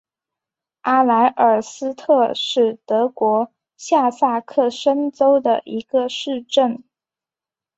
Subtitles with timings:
[0.81, 6.83] 阿莱尔斯特是德国下萨克森州的一个市镇。